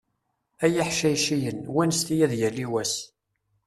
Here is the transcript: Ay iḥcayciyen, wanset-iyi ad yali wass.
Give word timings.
Ay 0.63 0.73
iḥcayciyen, 0.81 1.59
wanset-iyi 1.73 2.23
ad 2.25 2.33
yali 2.39 2.65
wass. 2.71 2.95